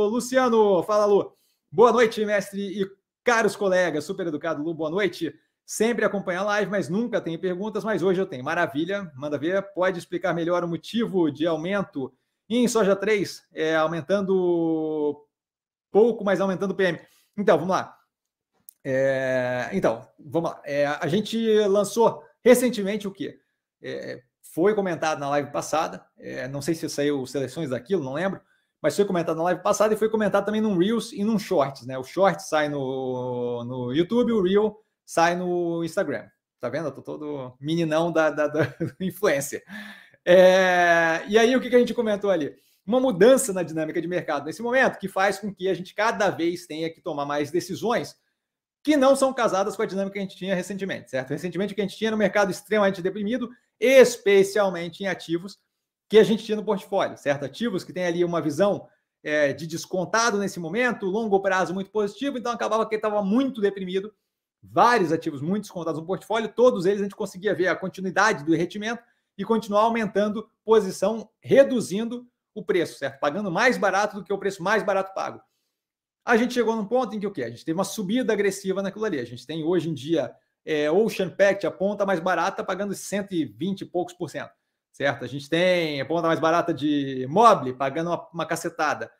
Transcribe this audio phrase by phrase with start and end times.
[0.00, 1.36] Luciano, fala Lu.
[1.70, 2.90] Boa noite, mestre e
[3.22, 4.04] caros colegas.
[4.04, 5.32] Super educado, Lu, boa noite.
[5.64, 8.42] Sempre acompanha a live, mas nunca tem perguntas, mas hoje eu tenho.
[8.42, 9.62] Maravilha, manda ver.
[9.72, 12.12] Pode explicar melhor o motivo de aumento
[12.48, 15.24] em soja 3, é, aumentando
[15.92, 16.98] pouco, mas aumentando o PM.
[17.36, 17.96] Então, vamos lá.
[18.82, 20.60] É, então, vamos lá.
[20.64, 21.38] É, a gente
[21.68, 23.38] lançou recentemente o quê?
[23.80, 28.40] É, foi comentado na live passada, é, não sei se saiu seleções daquilo, não lembro,
[28.84, 31.86] mas foi comentado na live passada e foi comentado também num Reels e num Shorts,
[31.86, 31.96] né?
[31.96, 36.26] O Shorts sai no, no YouTube, o Reel sai no Instagram.
[36.60, 36.88] Tá vendo?
[36.88, 39.62] Eu tô todo meninão da, da, da influência.
[40.22, 42.54] É, e aí, o que, que a gente comentou ali?
[42.86, 46.28] Uma mudança na dinâmica de mercado nesse momento que faz com que a gente cada
[46.28, 48.14] vez tenha que tomar mais decisões
[48.82, 51.30] que não são casadas com a dinâmica que a gente tinha recentemente, certo?
[51.30, 53.48] Recentemente o que a gente tinha no mercado extremamente deprimido,
[53.80, 55.58] especialmente em ativos
[56.14, 57.44] que a gente tinha no portfólio, certo?
[57.44, 58.86] Ativos que tem ali uma visão
[59.20, 64.14] é, de descontado nesse momento, longo prazo muito positivo, então acabava que estava muito deprimido,
[64.62, 68.52] vários ativos muito descontados no portfólio, todos eles a gente conseguia ver a continuidade do
[68.52, 69.02] derretimento
[69.36, 73.18] e continuar aumentando posição, reduzindo o preço, certo?
[73.18, 75.42] Pagando mais barato do que o preço mais barato pago
[76.24, 77.42] a gente chegou num ponto em que o quê?
[77.42, 79.20] A gente teve uma subida agressiva naquilo ali.
[79.20, 80.34] A gente tem hoje em dia
[80.64, 84.50] é, Ocean Pact, a ponta mais barata, pagando 120 e poucos por cento,
[84.94, 85.24] certo?
[85.24, 89.10] A gente tem a ponta mais barata de Mobile, pagando uma, uma cacetada.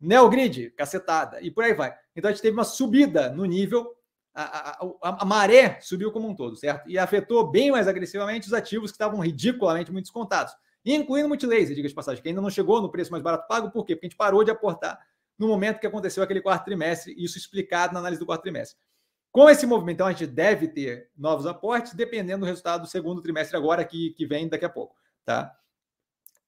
[0.00, 1.94] Neogrid, cacetada, e por aí vai.
[2.16, 3.94] Então a gente teve uma subida no nível,
[4.34, 6.88] a, a, a, maré subiu como um todo, certo?
[6.88, 11.88] E afetou bem mais agressivamente os ativos que estavam ridiculamente muito descontados, incluindo Multilaser, diga
[11.88, 13.96] de passagem, que ainda não chegou no preço mais barato pago, por quê?
[13.96, 14.98] Porque a gente parou de aportar
[15.36, 18.78] no momento que aconteceu aquele quarto trimestre, isso explicado na análise do quarto trimestre.
[19.30, 23.20] Com esse movimento, então, a gente deve ter novos aportes, dependendo do resultado do segundo
[23.20, 24.96] trimestre agora, que, que vem daqui a pouco.
[25.28, 25.54] Tá?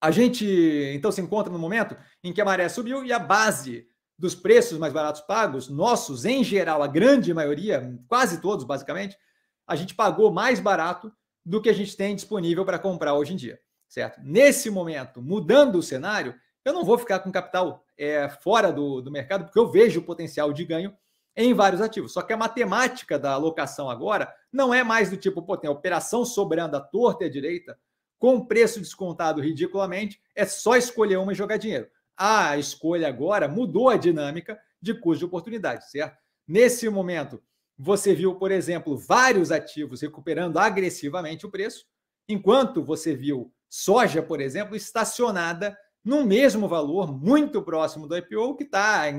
[0.00, 0.44] A gente,
[0.92, 3.86] então, se encontra no momento em que a maré subiu e a base
[4.18, 9.16] dos preços mais baratos pagos, nossos, em geral, a grande maioria, quase todos, basicamente,
[9.64, 11.12] a gente pagou mais barato
[11.46, 14.20] do que a gente tem disponível para comprar hoje em dia, certo?
[14.24, 19.12] Nesse momento, mudando o cenário, eu não vou ficar com capital é, fora do, do
[19.12, 20.92] mercado, porque eu vejo o potencial de ganho
[21.36, 22.12] em vários ativos.
[22.12, 26.24] Só que a matemática da alocação agora não é mais do tipo, pô, tem operação
[26.24, 27.78] sobrando à torta e à direita,
[28.18, 31.88] com preço descontado ridiculamente, é só escolher uma e jogar dinheiro.
[32.16, 36.16] A escolha agora mudou a dinâmica de custo de oportunidade, certo?
[36.46, 37.42] Nesse momento,
[37.76, 41.86] você viu, por exemplo, vários ativos recuperando agressivamente o preço,
[42.28, 48.64] enquanto você viu soja, por exemplo, estacionada no mesmo valor, muito próximo do IPO, que
[48.64, 49.10] está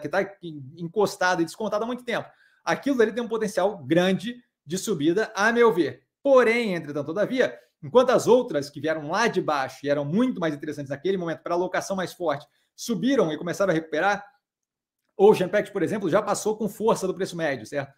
[0.00, 0.36] que está
[0.76, 2.28] encostado e descontado há muito tempo.
[2.64, 6.02] Aquilo ali tem um potencial grande de subida, a meu ver.
[6.22, 10.54] Porém, entretanto, todavia, enquanto as outras que vieram lá de baixo e eram muito mais
[10.54, 14.24] interessantes naquele momento para alocação mais forte, subiram e começaram a recuperar,
[15.16, 17.92] o Genpact, por exemplo, já passou com força do preço médio, certo?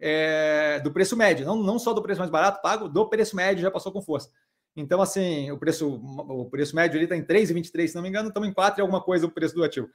[0.00, 3.62] É, do preço médio, não, não só do preço mais barato pago, do preço médio
[3.62, 4.28] já passou com força.
[4.76, 8.28] Então, assim, o preço, o preço médio ali está em 3,23, se não me engano,
[8.28, 9.88] estamos em 4 e alguma coisa o preço do ativo.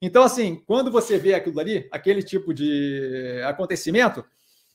[0.00, 4.22] Então, assim, quando você vê aquilo ali, aquele tipo de acontecimento,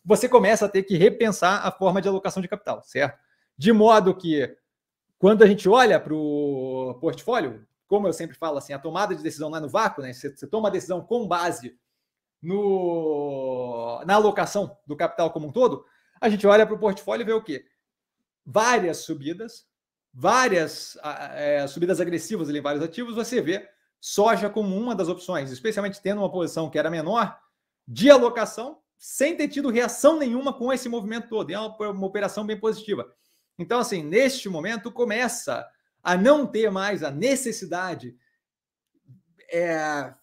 [0.04, 3.20] você começa a ter que repensar a forma de alocação de capital, certo?
[3.62, 4.58] De modo que,
[5.20, 9.22] quando a gente olha para o portfólio, como eu sempre falo, assim, a tomada de
[9.22, 10.14] decisão não é no vácuo, né?
[10.14, 11.78] Você, você toma a decisão com base
[12.42, 15.86] no, na alocação do capital como um todo,
[16.20, 17.66] a gente olha para o portfólio e vê o quê?
[18.44, 19.68] várias subidas,
[20.12, 20.98] várias
[21.36, 23.70] é, subidas agressivas em vários ativos, você vê
[24.00, 27.40] soja como uma das opções, especialmente tendo uma posição que era menor
[27.88, 31.52] de alocação, sem ter tido reação nenhuma com esse movimento todo.
[31.52, 33.14] É uma, uma operação bem positiva.
[33.58, 35.68] Então, assim, neste momento começa
[36.04, 38.16] a não ter mais a necessidade
[39.52, 40.14] é,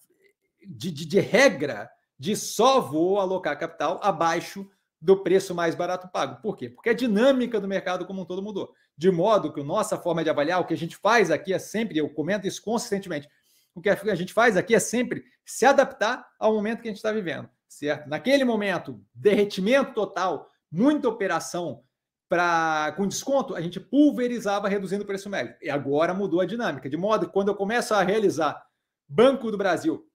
[0.67, 4.69] de, de, de regra de só vou alocar capital abaixo
[5.01, 6.41] do preço mais barato pago.
[6.41, 6.69] Por quê?
[6.69, 8.73] Porque a dinâmica do mercado como um todo mudou.
[8.97, 11.59] De modo que a nossa forma de avaliar, o que a gente faz aqui é
[11.59, 13.29] sempre, eu comento isso consistentemente,
[13.73, 16.97] o que a gente faz aqui é sempre se adaptar ao momento que a gente
[16.97, 18.09] está vivendo, certo?
[18.09, 21.81] Naquele momento, derretimento total, muita operação
[22.29, 25.55] para com desconto, a gente pulverizava reduzindo o preço médio.
[25.61, 28.63] E agora mudou a dinâmica, de modo que quando eu começo a realizar
[29.07, 30.07] Banco do Brasil,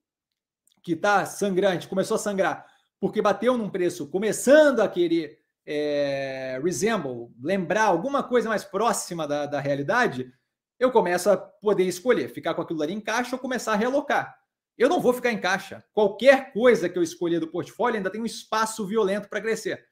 [0.83, 2.73] que está sangrante, começou a sangrar
[3.05, 9.45] porque bateu num preço começando a querer é, resemble, lembrar alguma coisa mais próxima da,
[9.45, 10.33] da realidade,
[10.79, 14.35] eu começo a poder escolher ficar com aquilo ali em caixa ou começar a realocar.
[14.79, 15.85] Eu não vou ficar em caixa.
[15.93, 19.85] Qualquer coisa que eu escolher do portfólio ainda tem um espaço violento para crescer,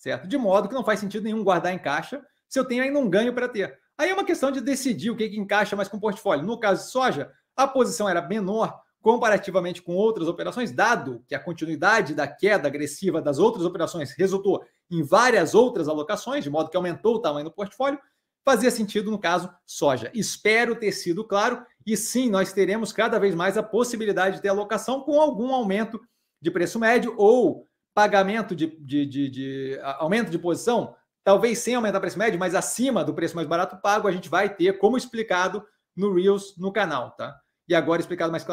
[0.00, 0.26] certo?
[0.26, 3.08] De modo que não faz sentido nenhum guardar em caixa se eu tenho ainda um
[3.08, 3.78] ganho para ter.
[3.96, 6.44] Aí é uma questão de decidir o que, que encaixa mais com o portfólio.
[6.44, 11.38] No caso de soja, a posição era menor, comparativamente com outras operações, dado que a
[11.38, 16.76] continuidade da queda agressiva das outras operações resultou em várias outras alocações, de modo que
[16.76, 18.00] aumentou o tamanho do portfólio,
[18.42, 20.10] fazia sentido no caso soja.
[20.14, 24.48] Espero ter sido claro e sim, nós teremos cada vez mais a possibilidade de ter
[24.48, 26.00] alocação com algum aumento
[26.40, 30.94] de preço médio ou pagamento de, de, de, de aumento de posição,
[31.24, 34.28] talvez sem aumentar o preço médio, mas acima do preço mais barato pago, a gente
[34.28, 35.64] vai ter, como explicado
[35.96, 37.38] no Reels no canal, tá?
[37.68, 38.48] E agora explicado mais claro